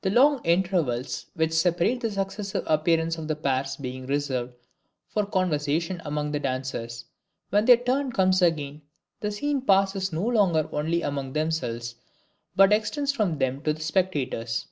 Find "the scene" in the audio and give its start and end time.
9.20-9.60